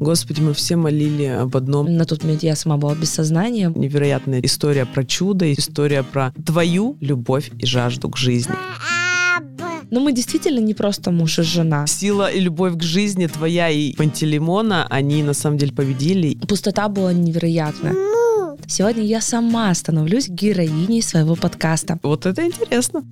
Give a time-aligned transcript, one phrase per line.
[0.00, 1.96] Господи, мы все молили об одном.
[1.96, 3.72] На тот момент я сама была без сознания.
[3.74, 8.54] Невероятная история про чудо, история про твою любовь и жажду к жизни.
[9.90, 11.86] Но мы действительно не просто муж и жена.
[11.86, 16.36] Сила и любовь к жизни твоя и Пантелеймона, они на самом деле победили.
[16.48, 17.94] Пустота была невероятная.
[18.66, 21.98] Сегодня я сама становлюсь героиней своего подкаста.
[22.02, 23.04] Вот это интересно.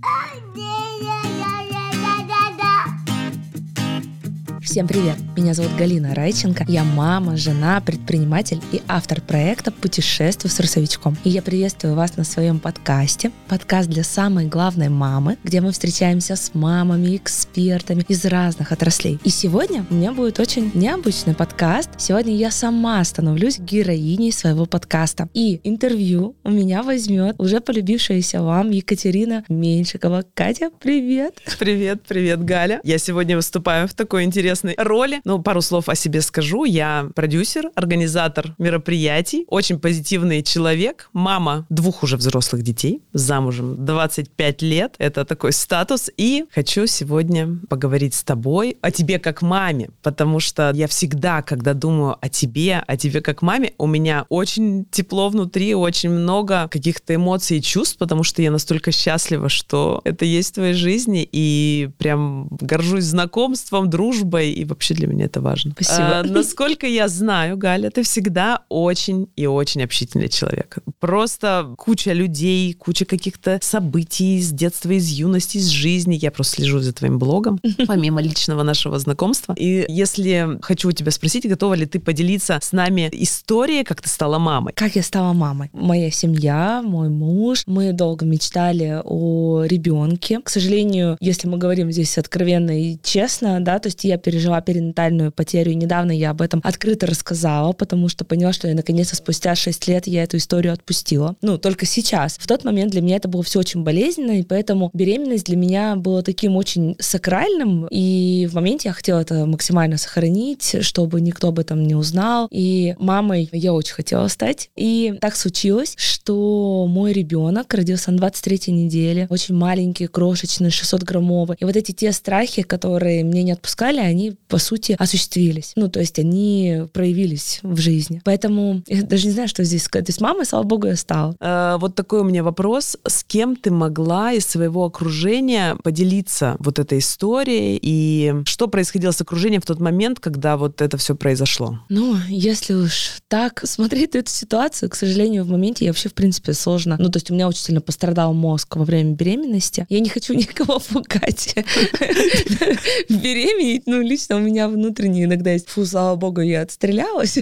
[4.63, 5.17] Всем привет!
[5.37, 6.65] Меня зовут Галина Райченко.
[6.69, 11.19] Я мама, жена, предприниматель и автор проекта «Путешествие с русовичком».
[11.25, 13.33] И я приветствую вас на своем подкасте.
[13.49, 19.19] Подкаст для самой главной мамы, где мы встречаемся с мамами, экспертами из разных отраслей.
[19.25, 21.91] И сегодня у меня будет очень необычный подкаст.
[21.99, 25.29] Сегодня я сама становлюсь героиней своего подкаста.
[25.35, 30.25] И интервью у меня возьмет уже полюбившаяся вам Екатерина Меньшикова.
[30.35, 31.35] Катя, привет!
[31.59, 32.81] Привет, привет, Галя.
[32.85, 35.21] Я сегодня выступаю в такой интересной интересной роли.
[35.25, 36.65] Ну, пару слов о себе скажу.
[36.65, 44.95] Я продюсер, организатор мероприятий, очень позитивный человек, мама двух уже взрослых детей, замужем 25 лет.
[44.99, 46.11] Это такой статус.
[46.17, 51.73] И хочу сегодня поговорить с тобой о тебе как маме, потому что я всегда, когда
[51.75, 57.15] думаю о тебе, о тебе как маме, у меня очень тепло внутри, очень много каких-то
[57.15, 61.91] эмоций и чувств, потому что я настолько счастлива, что это есть в твоей жизни, и
[61.99, 65.73] прям горжусь знакомством, дружбой, красивой, и вообще для меня это важно.
[65.73, 66.21] Спасибо.
[66.21, 70.79] А, насколько я знаю, Галя, ты всегда очень и очень общительный человек.
[71.01, 76.19] Просто куча людей, куча каких-то событий из детства, из юности, из жизни.
[76.21, 79.55] Я просто слежу за твоим блогом, помимо личного нашего знакомства.
[79.59, 84.09] И если хочу у тебя спросить, готова ли ты поделиться с нами историей, как ты
[84.09, 84.73] стала мамой?
[84.75, 85.71] Как я стала мамой?
[85.73, 90.41] Моя семья, мой муж, мы долго мечтали о ребенке.
[90.43, 95.31] К сожалению, если мы говорим здесь откровенно и честно, да, то есть я пережила перинатальную
[95.31, 99.55] потерю, и недавно я об этом открыто рассказала, потому что поняла, что я наконец-то спустя
[99.55, 101.37] 6 лет я эту историю отпустила.
[101.43, 102.39] Ну, только сейчас.
[102.39, 105.97] В тот момент для меня это было все очень болезненно, и поэтому беременность для меня
[105.97, 111.59] была таким очень сакральным, и в моменте я хотела это максимально сохранить, чтобы никто об
[111.59, 114.71] этом не узнал, и мамой я очень хотела стать.
[114.77, 121.57] И так случилось, что мой ребенок родился на 23 неделе, очень маленький, крошечный, 600-граммовый.
[121.61, 125.73] И вот эти те страхи, которые мне не отпускали, они они, по сути, осуществились.
[125.77, 128.21] Ну, то есть они проявились в жизни.
[128.25, 130.07] Поэтому я даже не знаю, что здесь сказать.
[130.07, 131.35] То есть мама, слава богу, я стала.
[131.41, 132.97] А, вот такой у меня вопрос.
[133.07, 137.79] С кем ты могла из своего окружения поделиться вот этой историей?
[137.83, 141.81] И что происходило с окружением в тот момент, когда вот это все произошло?
[141.89, 146.53] Ну, если уж так смотреть эту ситуацию, к сожалению, в моменте я вообще, в принципе,
[146.53, 146.97] сложно.
[146.99, 149.87] Ну, то есть у меня очень сильно пострадал мозг во время беременности.
[149.89, 151.55] Я не хочу никого пугать.
[153.09, 157.39] Беременеть, ну, лично у меня внутренне иногда есть, фу, слава богу, я отстрелялась.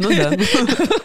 [0.00, 0.32] Ну да.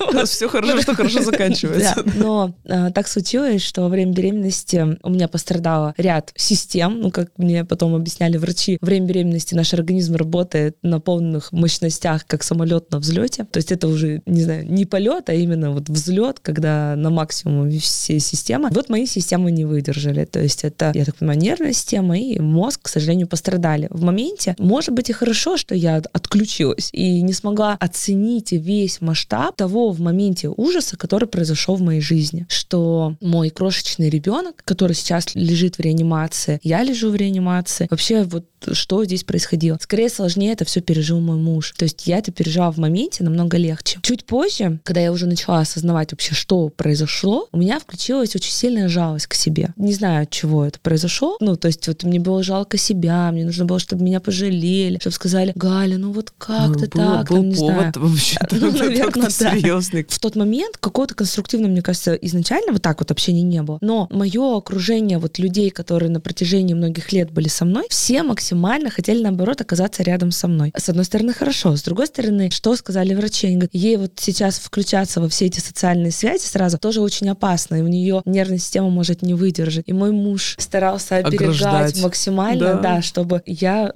[0.10, 2.04] У нас все хорошо, что хорошо заканчивается.
[2.16, 7.02] Но а, так случилось, что во время беременности у меня пострадало ряд систем.
[7.02, 12.26] Ну, как мне потом объясняли врачи, во время беременности наш организм работает на полных мощностях,
[12.26, 13.46] как самолет на взлете.
[13.52, 17.70] То есть это уже, не знаю, не полет, а именно вот взлет, когда на максимум
[17.72, 18.70] все системы.
[18.72, 20.26] Вот мои системы не выдержали.
[20.26, 23.88] То есть это, я так понимаю, нервная система и мозг, к сожалению, пострадали.
[23.92, 29.56] В моменте, может быть, и хорошо, что я отключилась и не смогла оценить весь масштаб
[29.56, 32.46] того в моменте ужаса, который произошел в моей жизни.
[32.50, 38.46] Что мой крошечный ребенок, который сейчас лежит в реанимации, я лежу в реанимации, вообще вот
[38.74, 39.78] что здесь происходило.
[39.80, 41.74] Скорее сложнее это все пережил мой муж.
[41.78, 44.00] То есть я это переживала в моменте намного легче.
[44.02, 48.88] Чуть позже, когда я уже начала осознавать вообще, что произошло, у меня включилась очень сильная
[48.88, 49.74] жалость к себе.
[49.76, 51.38] Не знаю, от чего это произошло.
[51.40, 55.14] Ну, то есть вот мне было жалко себя, мне нужно было, чтобы меня пожалели, чтобы
[55.14, 57.94] сказали, Галя, ну вот как ну, ты так, был там, не повод знаю.
[57.96, 59.30] вообще ну, наверное, да.
[59.30, 60.06] серьезный.
[60.08, 63.78] В тот момент какого-то конструктивного, мне кажется, изначально вот так вот общения не было.
[63.82, 68.90] Но мое окружение вот людей, которые на протяжении многих лет были со мной, все максимально
[68.90, 70.72] хотели, наоборот, оказаться рядом со мной.
[70.76, 71.76] С одной стороны, хорошо.
[71.76, 73.48] С другой стороны, что сказали врачи?
[73.48, 77.76] Они говорят, ей вот сейчас включаться во все эти социальные связи сразу тоже очень опасно,
[77.76, 79.86] и у нее нервная система может не выдержать.
[79.88, 82.02] И мой муж старался оберегать Ограждать.
[82.02, 82.80] максимально, Да.
[82.82, 83.92] да, чтобы я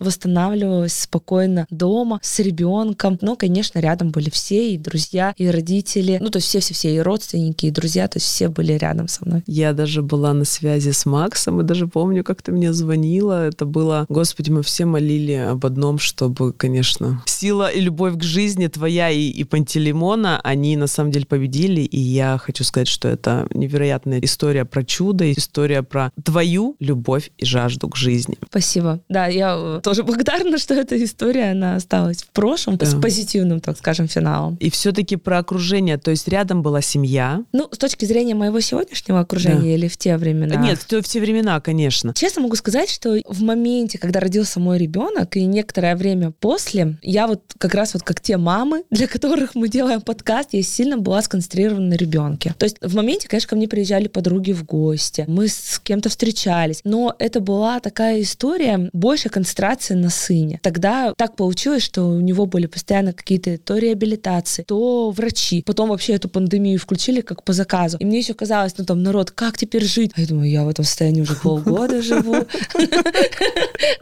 [0.69, 3.17] восстанавливалась спокойно дома с ребенком.
[3.21, 6.17] Но, конечно, рядом были все, и друзья, и родители.
[6.21, 9.43] Ну, то есть все-все-все, и родственники, и друзья, то есть все были рядом со мной.
[9.47, 13.47] Я даже была на связи с Максом, и даже помню, как ты мне звонила.
[13.47, 18.67] Это было, господи, мы все молили об одном, чтобы, конечно, сила и любовь к жизни
[18.67, 23.47] твоя и, и Пантелеймона, они на самом деле победили, и я хочу сказать, что это
[23.53, 28.37] невероятная история про чудо, история про твою любовь и жажду к жизни.
[28.49, 28.99] Спасибо.
[29.09, 32.85] Да, я э, тоже благодарна, что эта история, она осталась в прошлом Да.
[32.85, 34.55] с позитивным, так скажем, финалом.
[34.59, 37.43] И все-таки про окружение, то есть рядом была семья.
[37.51, 39.67] Ну, с точки зрения моего сегодняшнего окружения Да.
[39.75, 40.55] или в те времена?
[40.55, 42.13] Нет, в те, в те времена, конечно.
[42.13, 47.27] Честно могу сказать, что в моменте, когда родился мой ребенок, и некоторое время после, я
[47.27, 51.21] вот как раз вот как те мамы, для которых мы делаем подкаст, я сильно была
[51.21, 52.53] сконцентрирована на ребенке.
[52.57, 56.81] То есть в моменте, конечно, ко мне приезжали подруги в гости, мы с кем-то встречались,
[56.83, 60.48] но это была такая история больше концентрации на сыне.
[60.61, 65.63] Тогда так получилось, что у него были постоянно какие-то то реабилитации, то врачи.
[65.65, 67.97] Потом вообще эту пандемию включили как по заказу.
[67.97, 70.11] И мне еще казалось, ну там народ, как теперь жить?
[70.15, 72.35] А я думаю, я в этом состоянии уже полгода живу.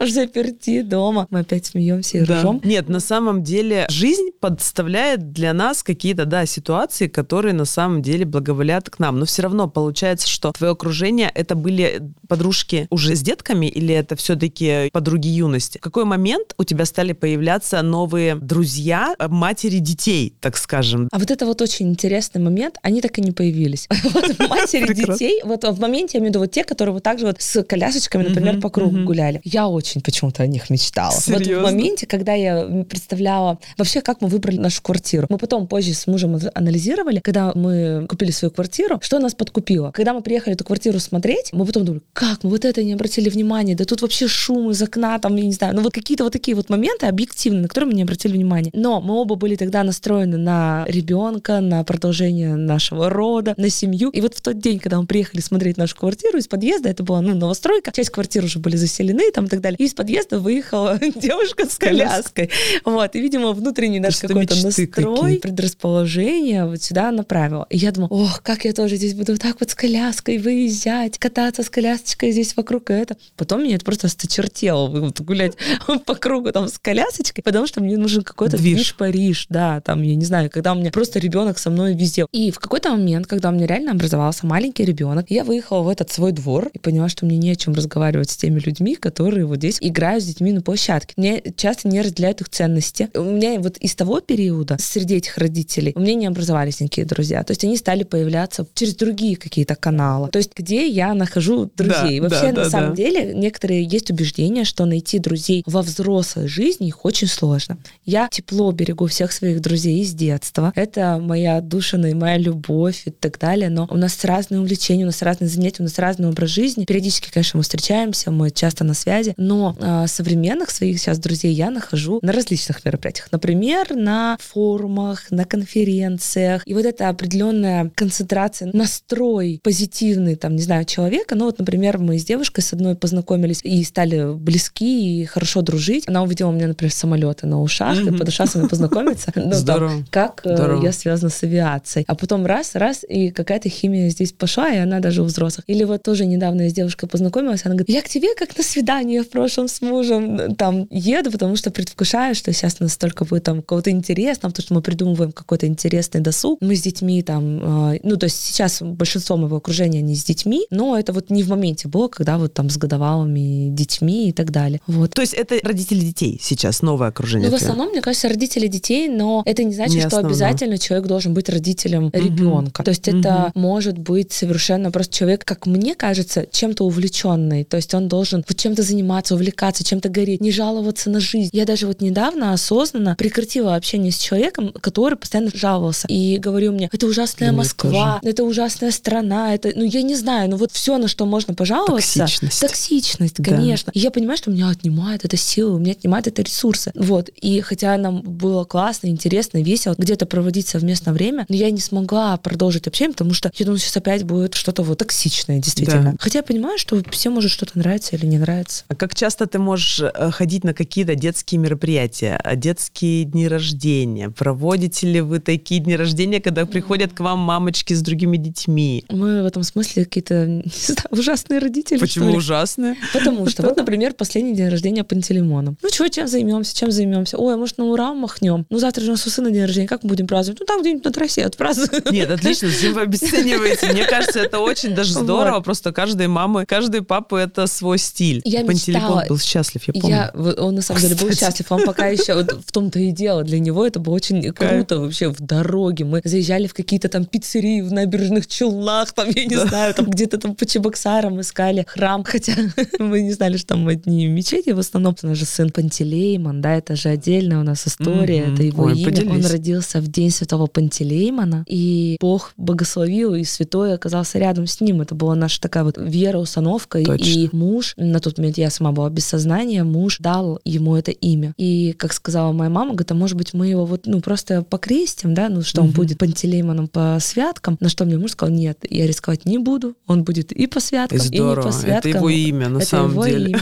[0.00, 1.26] Заперти дома.
[1.30, 2.60] Мы опять смеемся и ржем.
[2.64, 8.24] Нет, на самом деле жизнь подставляет для нас какие-то, да, ситуации, которые на самом деле
[8.24, 9.18] благоволят к нам.
[9.18, 14.16] Но все равно получается, что твое окружение это были подружки уже с детками или это
[14.16, 15.78] все-таки подруги юности?
[15.78, 21.08] В какой момент у тебя стали появляться новые друзья э, матери детей, так скажем?
[21.12, 23.88] А вот это вот очень интересный момент, они так и не появились.
[24.08, 27.18] Вот матери детей, вот в моменте, я имею в виду, вот те, которые вот так
[27.18, 29.40] же вот с колясочками, например, по кругу гуляли.
[29.44, 31.14] Я очень почему-то о них мечтала.
[31.26, 35.26] Вот в моменте, когда я представляла вообще, как мы выбрали нашу квартиру.
[35.28, 39.90] Мы потом позже с мужем анализировали, когда мы купили свою квартиру, что нас подкупило.
[39.92, 43.28] Когда мы приехали эту квартиру смотреть, мы потом думали, как мы вот это не обратили
[43.28, 46.32] внимания, да тут вообще шум из окна, там, я не знаю, ну вот какие-то вот
[46.32, 48.70] такие вот моменты объективные, на которые мы не обратили внимания.
[48.74, 54.10] Но мы оба были тогда настроены на ребенка, на продолжение нашего рода, на семью.
[54.10, 57.20] И вот в тот день, когда мы приехали смотреть нашу квартиру из подъезда, это была,
[57.20, 59.78] ну, новостройка, часть квартир уже были заселены там и так далее.
[59.78, 62.50] И из подъезда выехала девушка с коляской.
[62.84, 67.66] Вот, и, видимо, внутренний наш какой-то настрой, предрасположение вот сюда направила.
[67.70, 71.18] И я думала, ох, как я тоже здесь буду вот так вот с коляской выезжать,
[71.18, 73.16] кататься с колясочкой здесь вокруг это.
[73.36, 74.88] Потом меня это просто осточертело
[75.28, 75.56] гулять
[76.04, 78.74] по кругу там с колясочкой, потому что мне нужен какой-то Движ.
[78.74, 82.26] движ Париж, да, там, я не знаю, когда у меня просто ребенок со мной везде.
[82.32, 86.10] И в какой-то момент, когда у меня реально образовался маленький ребенок, я выехала в этот
[86.10, 89.56] свой двор и поняла, что мне не о чем разговаривать с теми людьми, которые вот
[89.58, 91.14] здесь играют с детьми на площадке.
[91.16, 93.08] Мне часто не разделяют их ценности.
[93.14, 97.42] У меня вот из того периода среди этих родителей у меня не образовались никакие друзья.
[97.42, 100.28] То есть они стали появляться через другие какие-то каналы.
[100.28, 102.20] То есть где я нахожу друзей.
[102.20, 102.96] Да, Вообще, да, на да, самом да.
[102.96, 107.78] деле, некоторые есть убеждения, что найти друзей во взрослой жизни их очень сложно.
[108.04, 110.72] Я тепло берегу всех своих друзей из детства.
[110.74, 113.70] Это моя отдушина и моя любовь и так далее.
[113.70, 116.84] Но у нас разные увлечения, у нас разные занятия, у нас разный образ жизни.
[116.84, 119.34] Периодически, конечно, мы встречаемся, мы часто на связи.
[119.36, 123.28] Но а, современных своих сейчас друзей я нахожу на различных мероприятиях.
[123.30, 126.62] Например, на форумах, на конференциях.
[126.66, 131.34] И вот эта определенная концентрация, настрой позитивный, там, не знаю, человека.
[131.34, 135.62] Ну вот, например, мы с девушкой с одной познакомились и стали близки и хорошо
[135.98, 136.08] дружить.
[136.08, 138.18] Она увидела у меня, например, самолеты на ушах и Мгм.
[138.18, 139.32] подошла со мной познакомиться.
[139.38, 139.92] Ну, там, Здорово.
[140.10, 140.84] как э, Здорово.
[140.84, 142.04] я связана с авиацией.
[142.08, 145.64] А потом раз, раз, и какая-то химия здесь пошла, и она даже у взрослых.
[145.68, 148.64] Или вот тоже недавно я с девушкой познакомилась, она говорит, я к тебе как на
[148.64, 153.44] свидание в прошлом с мужем э, там еду, потому что предвкушаю, что сейчас настолько будет
[153.44, 156.58] там какого-то интересного, потому что мы придумываем какой-то интересный досуг.
[156.60, 160.66] Мы с детьми там, э, ну то есть сейчас большинство моего окружения не с детьми,
[160.70, 164.50] но это вот не в моменте было, когда вот там с годовалыми детьми и так
[164.50, 164.80] далее.
[164.86, 165.14] Вот.
[165.14, 169.08] То есть это родители детей сейчас, новое окружение Ну, в основном, мне кажется, родители детей,
[169.08, 170.30] но это не значит, Не что основное.
[170.30, 172.82] обязательно человек должен быть родителем ребенка.
[172.82, 177.64] То есть это может быть совершенно просто человек, как мне кажется, чем-то увлеченный.
[177.64, 181.50] То есть он должен вот чем-то заниматься, увлекаться, чем-то гореть, не жаловаться на жизнь.
[181.52, 186.06] Я даже вот недавно осознанно прекратила общение с человеком, который постоянно жаловался.
[186.08, 190.16] И говорил мне, это ужасная Да, мне Москва, это ужасная страна, это, ну я не
[190.16, 192.18] знаю, ну вот все, на что можно пожаловаться.
[192.18, 192.60] Токсичность.
[192.60, 193.54] Токсичность, Да.
[193.54, 193.90] конечно.
[193.94, 195.36] И я понимаю, что меня отнимает это
[195.68, 196.92] силы, у меня отнимает это ресурсы.
[196.94, 197.28] Вот.
[197.28, 202.36] И хотя нам было классно, интересно, весело где-то проводить совместно время, но я не смогла
[202.36, 206.12] продолжить общение, потому что я думаю, сейчас опять будет что-то вот токсичное, действительно.
[206.12, 206.16] Да.
[206.18, 208.84] Хотя я понимаю, что всем может что-то нравиться или не нравится.
[208.88, 214.30] А как часто ты можешь э, ходить на какие-то детские мероприятия, а, детские дни рождения?
[214.30, 219.04] Проводите ли вы такие дни рождения, когда приходят к вам мамочки с другими детьми?
[219.08, 220.62] Мы в этом смысле какие-то
[221.10, 221.98] ужасные родители.
[221.98, 222.96] Почему ужасные?
[223.12, 225.57] Потому что, вот, например, последний день рождения Пантелеймона.
[225.62, 227.36] Ну что, чем займемся, чем займемся?
[227.38, 228.66] Ой, а может, на Урал махнем?
[228.70, 230.60] Ну, завтра же у нас у сына день рождения, как мы будем праздновать?
[230.60, 232.02] Ну, там где-нибудь на трассе отпразднуем.
[232.10, 233.92] Нет, отлично, зачем вы обесцениваете?
[233.92, 235.56] Мне кажется, это очень даже здорово.
[235.56, 235.64] Вот.
[235.64, 238.40] Просто каждой мамы, каждой папы это свой стиль.
[238.44, 240.08] Я Пантелеймон мечтала- был счастлив, я помню.
[240.16, 241.40] Я, он на самом деле был Кстати.
[241.40, 243.42] счастлив, он пока еще вот в том-то и дело.
[243.44, 246.04] Для него это было очень круто вообще в дороге.
[246.04, 249.66] Мы заезжали в какие-то там пиццерии в набережных Челнах, там, я не Да.
[249.66, 252.52] знаю, там где-то там по Чебоксарам искали храм, хотя
[252.98, 255.16] мы не знали, что там одни мечети в основном.
[255.22, 258.54] У нас же сын Пантелеймон, да, это же отдельная у нас история, mm-hmm.
[258.54, 259.04] это его Ой, имя.
[259.04, 259.44] Поделись.
[259.44, 265.00] Он родился в день святого Пантелеймона, и Бог богословил, и святой оказался рядом с ним.
[265.00, 267.02] Это была наша такая вот вера, установка.
[267.02, 267.24] Точно.
[267.24, 271.54] И муж, на тот момент я сама была без сознания, муж дал ему это имя.
[271.56, 275.34] И, как сказала моя мама, говорит, а может быть мы его вот, ну, просто покрестим,
[275.34, 275.84] да, ну, что mm-hmm.
[275.84, 277.76] он будет Пантелеймоном по святкам.
[277.80, 281.18] На что мне муж сказал, нет, я рисковать не буду, он будет и по святкам,
[281.18, 281.52] Здорово.
[281.52, 282.10] и не по святкам.
[282.10, 283.50] Это его имя, на это самом его деле.
[283.50, 283.60] Имя.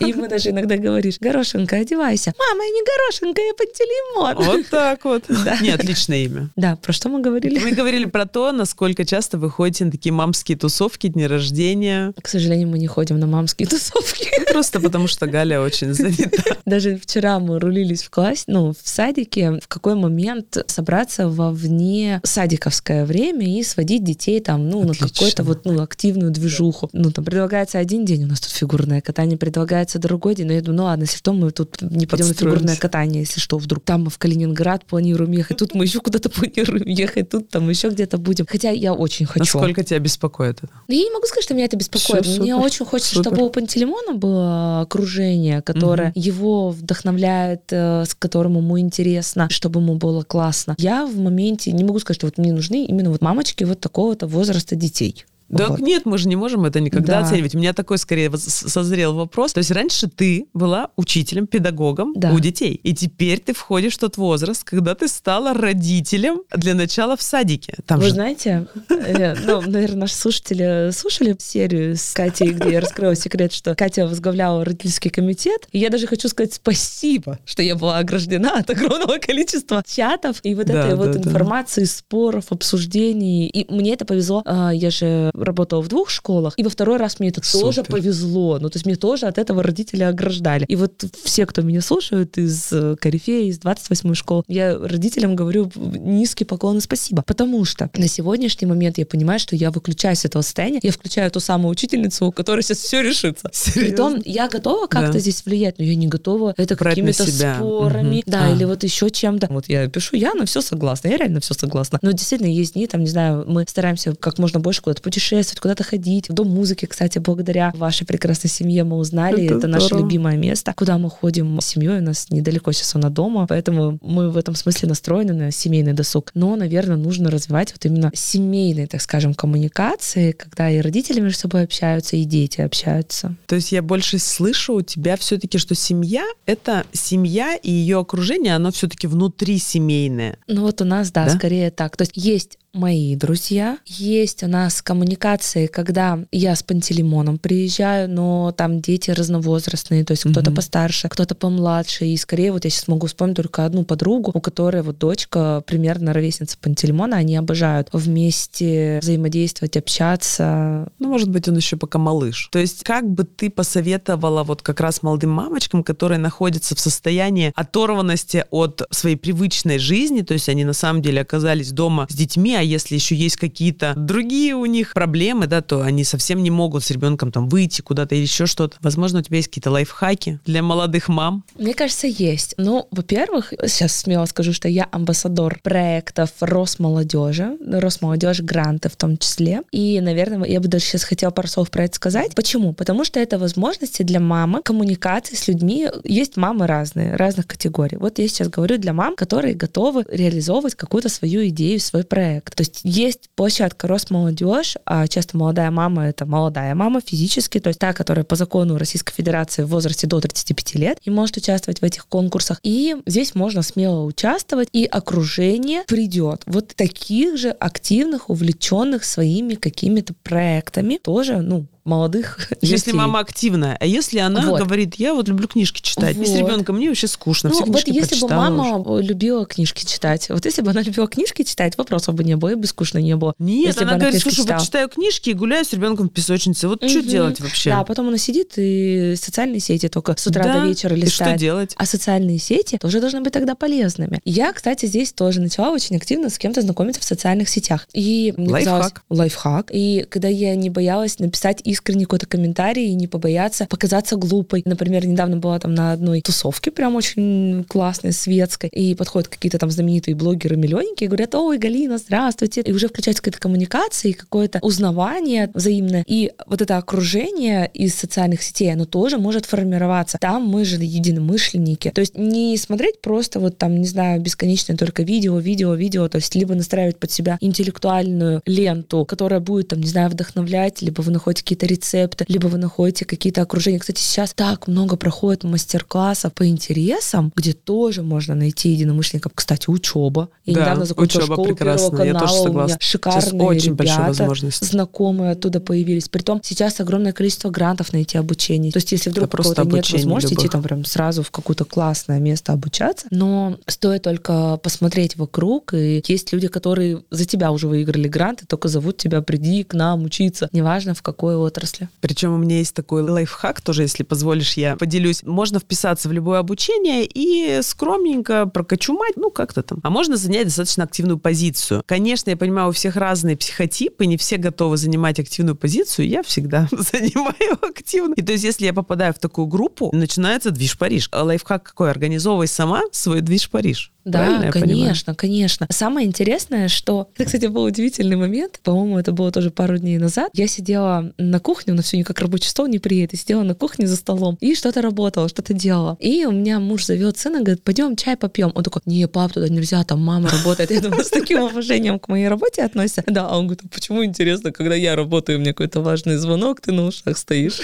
[0.00, 2.32] И ему даже иногда говоришь, Горошенко, одевайся.
[2.36, 4.44] Мама, я не Горошенко, я Пантелеймон.
[4.44, 5.24] Вот так вот.
[5.44, 5.58] Да.
[5.60, 6.50] Не, отличное имя.
[6.56, 7.58] Да, про что мы говорили?
[7.58, 12.12] Мы говорили про то, насколько часто вы ходите на такие мамские тусовки, дни рождения.
[12.20, 14.28] К сожалению, мы не ходим на мамские тусовки.
[14.50, 16.56] Просто потому, что Галя очень занята.
[16.64, 22.20] Даже вчера мы рулились в классе, ну, в садике, в какой момент собраться во вне
[22.24, 25.06] садиковское время и сводить детей там, ну, Отлично.
[25.06, 26.88] на какую-то вот, ну, активную движуху.
[26.92, 30.60] Ну, там предлагается один день, у нас тут фигурное катание, предлагается другой день, но я
[30.60, 33.84] думаю, ну ладно, если что, мы тут не пойдем на фигурное катание, если что, вдруг
[33.84, 37.90] там мы в Калининград планируем ехать, тут мы еще куда-то планируем ехать, тут там еще
[37.90, 38.46] где-то будем.
[38.48, 39.40] Хотя я очень хочу.
[39.40, 40.72] Насколько тебя беспокоит это?
[40.88, 42.24] Я не могу сказать, что меня это беспокоит.
[42.24, 43.30] Все, Мне очень хочется, супер.
[43.30, 46.20] чтобы у Пантелеймона было окружение, которое угу.
[46.20, 50.74] его вдохновляет, э, с которым ему интересно, чтобы ему было классно.
[50.78, 54.26] Я в моменте не могу сказать, что вот мне нужны именно вот мамочки вот такого-то
[54.26, 55.24] возраста детей.
[55.52, 55.80] Да вот.
[55.80, 57.26] нет, мы же не можем это никогда да.
[57.26, 57.54] оценивать.
[57.54, 59.52] У меня такой скорее созрел вопрос.
[59.52, 62.32] То есть раньше ты была учителем, педагогом да.
[62.32, 67.16] у детей, и теперь ты входишь в тот возраст, когда ты стала родителем для начала
[67.16, 67.76] в садике.
[67.86, 68.14] Там Вы же...
[68.14, 73.74] знаете, э, ну, наверное, наши слушатели слушали серию с Катей, где я раскрыла секрет, что
[73.74, 75.68] Катя возглавляла родительский комитет.
[75.72, 80.54] И я даже хочу сказать спасибо, что я была ограждена от огромного количества чатов и
[80.54, 83.48] вот этой вот информации, споров, обсуждений.
[83.48, 84.42] И мне это повезло.
[84.46, 87.66] А, я же работала в двух школах, и во второй раз мне это Супер.
[87.66, 88.58] тоже повезло.
[88.58, 90.64] Ну, то есть мне тоже от этого родители ограждали.
[90.66, 95.70] И вот все, кто меня слушают из э, Корифея, из 28-й школы, я родителям говорю
[95.76, 97.22] низкий поклон и спасибо.
[97.26, 101.30] Потому что на сегодняшний момент я понимаю, что я выключаюсь из этого состояния, я включаю
[101.30, 103.50] ту самую учительницу, у которой сейчас все решится.
[103.52, 103.82] Серьезно?
[103.82, 105.18] Притом я готова как-то да.
[105.18, 108.24] здесь влиять, но я не готова это какими-то спорами, угу.
[108.26, 108.54] да, а.
[108.54, 109.48] или вот еще чем-то.
[109.50, 111.98] Вот я пишу, я на все согласна, я реально все согласна.
[112.02, 115.60] Но действительно есть дни, там, не знаю, мы стараемся как можно больше куда-то путешествовать, путешествовать,
[115.60, 116.28] куда-то ходить.
[116.28, 119.44] В Дом музыки, кстати, благодаря вашей прекрасной семье мы узнали.
[119.44, 121.98] Это, это наше любимое место, куда мы ходим с семьей.
[121.98, 126.30] У нас недалеко сейчас она дома, поэтому мы в этом смысле настроены на семейный досуг.
[126.34, 131.62] Но, наверное, нужно развивать вот именно семейные, так скажем, коммуникации, когда и родители между собой
[131.64, 133.36] общаются, и дети общаются.
[133.46, 138.56] То есть я больше слышу у тебя все-таки, что семья— это семья и ее окружение,
[138.56, 140.38] оно все-таки внутри семейное.
[140.48, 141.96] Ну вот у нас, да, да, скорее так.
[141.96, 143.78] То есть есть мои друзья.
[143.84, 150.22] Есть у нас коммуникации, когда я с Пантелеймоном приезжаю, но там дети разновозрастные, то есть
[150.22, 150.54] кто-то mm-hmm.
[150.54, 152.06] постарше, кто-то помладше.
[152.06, 156.12] И скорее вот я сейчас могу вспомнить только одну подругу, у которой вот дочка примерно
[156.14, 160.88] ровесница Пантелеймона, они обожают вместе взаимодействовать, общаться.
[160.98, 162.48] Ну, может быть, он еще пока малыш.
[162.52, 167.52] То есть как бы ты посоветовала вот как раз молодым мамочкам, которые находятся в состоянии
[167.54, 172.61] оторванности от своей привычной жизни, то есть они на самом деле оказались дома с детьми,
[172.62, 176.84] а если еще есть какие-то другие у них проблемы, да, то они совсем не могут
[176.84, 178.76] с ребенком там выйти куда-то или еще что-то.
[178.82, 181.42] Возможно, у тебя есть какие-то лайфхаки для молодых мам?
[181.58, 182.54] Мне кажется, есть.
[182.58, 189.62] Ну, во-первых, сейчас смело скажу, что я амбассадор проектов Росмолодежи, Росмолодежь гранты в том числе.
[189.72, 192.36] И, наверное, я бы даже сейчас хотела пару слов про это сказать.
[192.36, 192.74] Почему?
[192.74, 195.88] Потому что это возможности для мамы коммуникации с людьми.
[196.04, 197.96] Есть мамы разные, разных категорий.
[197.96, 202.51] Вот я сейчас говорю для мам, которые готовы реализовывать какую-то свою идею, свой проект.
[202.54, 207.78] То есть есть площадка Росмолодежь, а часто молодая мама— это молодая мама физически, то есть
[207.78, 211.84] та, которая по закону Российской Федерации в возрасте до 35 лет и может участвовать в
[211.84, 212.60] этих конкурсах.
[212.62, 220.14] И здесь можно смело участвовать, и окружение придет вот таких же активных, увлеченных своими какими-то
[220.22, 222.92] проектами, тоже, ну, молодых Если детей.
[222.92, 224.60] мама активная, а если она вот.
[224.60, 226.26] говорит, я вот люблю книжки читать, вот.
[226.26, 229.02] и с ребенком мне вообще скучно, ну, все вот если бы мама уже.
[229.02, 232.54] любила книжки читать, вот если бы она любила книжки читать, вопросов бы не было, и
[232.54, 233.34] бы скучно не было.
[233.38, 234.58] Нет, если она, она говорит, слушай, читала.
[234.58, 236.90] вот читаю книжки и гуляю с ребенком в песочнице, вот угу.
[236.90, 237.70] что делать вообще?
[237.70, 240.60] Да, потом она сидит и социальные сети только с утра да?
[240.60, 241.34] до вечера листает.
[241.34, 241.74] И что делать?
[241.76, 244.20] А социальные сети тоже должны быть тогда полезными.
[244.24, 247.88] Я, кстати, здесь тоже начала очень активно с кем-то знакомиться в социальных сетях.
[247.92, 248.64] И лайфхак.
[248.64, 249.70] Казалось, лайфхак.
[249.72, 254.62] И когда я не боялась написать искренний какой-то комментарий и не побояться показаться глупой.
[254.64, 259.70] Например, недавно была там на одной тусовке прям очень классной, светской, и подходят какие-то там
[259.70, 262.62] знаменитые блогеры миллионники и говорят, ой, Галина, здравствуйте.
[262.62, 266.04] И уже включается какая-то коммуникация и какое-то узнавание взаимное.
[266.06, 270.18] И вот это окружение из социальных сетей, оно тоже может формироваться.
[270.20, 271.90] Там мы же единомышленники.
[271.90, 276.16] То есть не смотреть просто вот там, не знаю, бесконечное только видео, видео, видео, то
[276.16, 281.12] есть либо настраивать под себя интеллектуальную ленту, которая будет там, не знаю, вдохновлять, либо вы
[281.12, 283.78] находите какие-то рецепты, либо вы находите какие-то окружения.
[283.78, 289.32] Кстати, сейчас так много проходит мастер-классов по интересам, где тоже можно найти единомышленников.
[289.34, 290.28] Кстати, учеба.
[290.44, 292.76] Я Да, недавно закончила учеба школу прекрасна, Первого я тоже канала, у меня согласна.
[292.80, 294.64] шикарные Сейчас очень большая ребята, возможность.
[294.64, 296.08] знакомые оттуда появились.
[296.08, 298.70] Притом сейчас огромное количество грантов на эти обучения.
[298.72, 300.52] То есть если вдруг Да, просто нет обучение возможности идти любых.
[300.52, 306.32] там прям сразу в какое-то классное место обучаться, но стоит только посмотреть вокруг, и есть
[306.32, 310.94] люди, которые за тебя уже выиграли гранты, только зовут тебя, приди к нам учиться, неважно
[310.94, 311.88] в какой отрасли.
[312.00, 315.22] Причем у меня есть такой лайфхак, тоже, если позволишь, я поделюсь.
[315.22, 319.80] Можно вписаться в любое обучение и скромненько прокачумать, ну, как-то там.
[319.82, 321.82] А можно занять достаточно активную позицию.
[321.86, 326.08] Конечно, я понимаю, у всех разные психотипы, не все готовы занимать активную позицию.
[326.08, 328.14] Я всегда занимаю активно.
[328.14, 331.10] И то есть, если я попадаю в такую группу, начинается движ Париж.
[331.12, 331.90] Лайфхак какой?
[331.90, 333.91] Организовывай сама свой движ Париж.
[334.04, 335.66] Да, конечно, конечно.
[335.70, 337.08] Самое интересное, что...
[337.14, 338.60] Это, кстати, был удивительный момент.
[338.62, 340.30] По-моему, это было тоже пару дней назад.
[340.34, 343.12] Я сидела на кухне, у нас все никак рабочий стол не приедет.
[343.12, 345.96] Я сидела на кухне за столом и что-то работала, что-то делала.
[346.00, 348.52] И у меня муж зовет сына, говорит, пойдем чай попьем.
[348.54, 350.70] Он такой, не, пап, туда нельзя, там мама работает.
[350.70, 353.04] Я думаю, с таким уважением к моей работе относится.
[353.06, 356.60] Да, а он говорит, а почему интересно, когда я работаю, у меня какой-то важный звонок,
[356.60, 357.60] ты на ушах стоишь.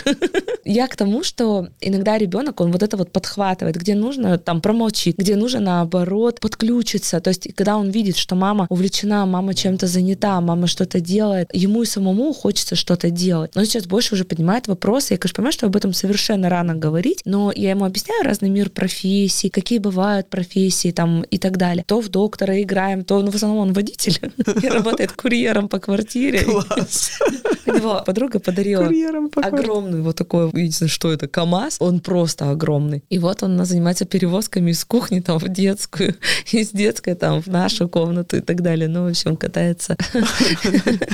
[0.64, 5.16] Я к тому, что иногда ребенок, он вот это вот подхватывает, где нужно, там промолчит,
[5.16, 7.20] где нужно, наоборот, подключиться.
[7.20, 11.82] То есть, когда он видит, что мама увлечена, мама чем-то занята, мама что-то делает, ему
[11.82, 13.52] и самому хочется что-то делать.
[13.54, 15.14] Но он сейчас больше уже поднимает вопросы.
[15.14, 18.70] Я, конечно, понимаю, что об этом совершенно рано говорить, но я ему объясняю разный мир
[18.70, 21.84] профессий, какие бывают профессии там и так далее.
[21.86, 24.18] То в доктора играем, то, ну, в основном он водитель
[24.62, 26.42] и работает курьером по квартире.
[26.42, 27.10] Класс.
[27.66, 28.88] У него подруга подарила
[29.36, 33.02] огромный вот такой, не знаю, что это, КАМАЗ, он просто огромный.
[33.10, 36.14] И вот он занимается перевозками из кухни там в детскую,
[36.52, 38.88] из детской там в нашу комнату и так далее.
[38.88, 39.96] Ну, в общем, катается.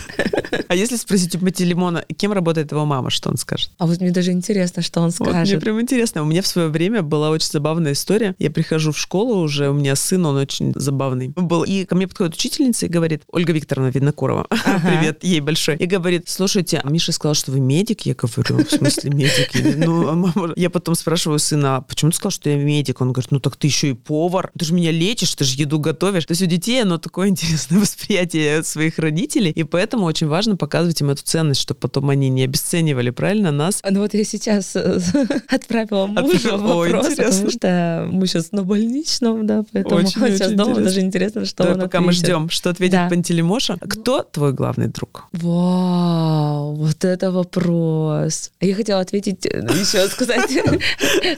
[0.68, 3.70] А если спросить у Матилимона, кем работает его мама, что он скажет?
[3.78, 5.60] А вот мне даже интересно, что он Вот мне скажет.
[5.60, 6.22] прям интересно.
[6.22, 8.34] У меня в свое время была очень забавная история.
[8.38, 11.64] Я прихожу в школу уже, у меня сын, он очень забавный был.
[11.64, 14.46] И ко мне подходит учительница и говорит, Ольга Викторовна Винокурова,
[14.82, 18.02] привет ей большой, и говорит, слушайте, а Миша сказал, что вы медик?
[18.02, 19.50] Я говорю, в смысле медик?
[19.76, 23.00] Ну, а мама- я потом спрашиваю сына, а почему ты сказал, что я медик?
[23.00, 25.78] Он говорит, ну так ты еще и повар, ты же меня лечишь, ты же еду
[25.78, 26.24] готовишь.
[26.26, 31.00] То есть у детей оно такое интересное восприятие своих родителей, и поэтому очень важно показывать
[31.00, 34.98] им эту ценность, чтобы потом они не обесценивали, правильно, нас, Ну вот я сейчас э,
[35.48, 40.70] отправила мужу вопрос, потому что мы сейчас на больничном, да, поэтому Очень, сейчас очень дома,
[40.70, 40.84] интересно.
[40.84, 42.26] даже интересно, что Давай, он пока мы ответит.
[42.26, 43.08] ждем, что ответит Да.
[43.08, 43.76] Пантелеймоша.
[43.80, 45.24] Кто твой главный друг?
[45.32, 48.50] Вау, вот это вопрос.
[48.60, 50.50] Я хотела ответить, э, еще сказать,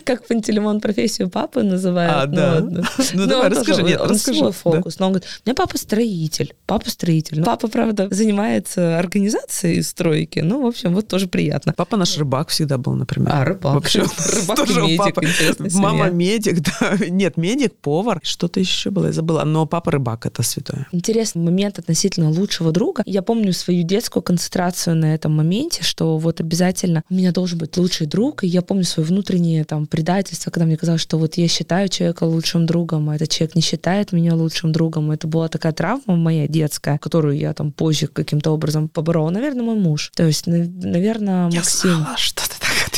[0.05, 2.13] как Пантелеймон профессию папы называет.
[2.15, 2.55] А, да.
[2.55, 2.85] ладно.
[3.15, 3.83] Ну, Ну, давай, он тоже- расскажи.
[3.91, 4.39] Нет, он расскажи.
[4.39, 4.57] свой Да.
[4.57, 4.99] фокус.
[4.99, 7.39] Но он говорит, у меня папа строитель, папа строитель.
[7.41, 10.41] Ну, Папа, правда, занимается организацией стройки.
[10.41, 11.73] Ну, в общем, вот тоже приятно.
[11.77, 13.31] Папа наш рыбак всегда был, например.
[13.33, 13.75] А, рыбак.
[13.75, 16.97] Вообще, Рыбак тоже медик, интересная Мама медик, да.
[17.09, 18.21] Нет, медик, повар.
[18.23, 19.45] Что-то еще было, я забыла.
[19.45, 20.87] Но папа рыбак, это святое.
[20.93, 23.03] Интересный момент относительно лучшего друга.
[23.07, 27.77] Я помню свою детскую концентрацию на этом моменте, что вот обязательно у меня должен быть
[27.77, 28.45] лучший друг.
[28.45, 32.25] И я помню свое внутреннее там предательство, когда мне казалось, что вот я считаю человека
[32.25, 35.11] лучшим другом, а этот человек не считает меня лучшим другом.
[35.11, 39.31] Это была такая травма моя детская, которую я там позже каким-то образом поборола.
[39.31, 40.11] Наверное, мой муж.
[40.15, 41.91] То есть, наверное, Я Максим.
[41.91, 42.56] знала, что ты